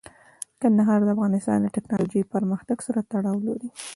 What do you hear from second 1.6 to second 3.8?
د تکنالوژۍ پرمختګ سره تړاو لري.